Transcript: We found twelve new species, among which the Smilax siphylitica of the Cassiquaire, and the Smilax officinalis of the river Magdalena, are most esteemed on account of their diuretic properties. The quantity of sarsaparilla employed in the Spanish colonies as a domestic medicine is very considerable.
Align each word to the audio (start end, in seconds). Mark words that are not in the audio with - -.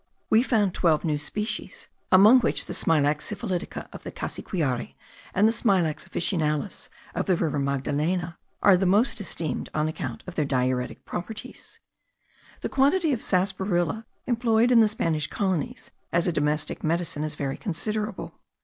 We 0.31 0.41
found 0.41 0.73
twelve 0.73 1.05
new 1.05 1.19
species, 1.19 1.87
among 2.11 2.39
which 2.39 2.65
the 2.65 2.73
Smilax 2.73 3.23
siphylitica 3.29 3.87
of 3.93 4.01
the 4.01 4.11
Cassiquaire, 4.11 4.95
and 5.31 5.47
the 5.47 5.51
Smilax 5.51 6.07
officinalis 6.07 6.89
of 7.13 7.27
the 7.27 7.35
river 7.35 7.59
Magdalena, 7.59 8.39
are 8.63 8.75
most 8.79 9.21
esteemed 9.21 9.69
on 9.75 9.87
account 9.87 10.23
of 10.25 10.33
their 10.33 10.43
diuretic 10.45 11.05
properties. 11.05 11.77
The 12.61 12.69
quantity 12.69 13.13
of 13.13 13.21
sarsaparilla 13.21 14.07
employed 14.25 14.71
in 14.71 14.79
the 14.81 14.87
Spanish 14.87 15.27
colonies 15.27 15.91
as 16.11 16.25
a 16.25 16.31
domestic 16.31 16.83
medicine 16.83 17.23
is 17.23 17.35
very 17.35 17.55
considerable. 17.57 18.39